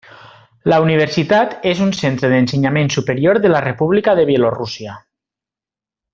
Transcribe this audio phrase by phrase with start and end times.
[0.71, 4.97] La universitat és un centre d'ensenyament superior de la República de Bielorússia.